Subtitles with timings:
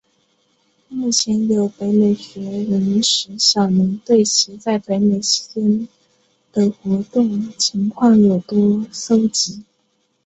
[0.89, 5.87] 目前有北美学人石晓宁对其在北美期间
[6.51, 9.63] 的活动情况多有搜辑。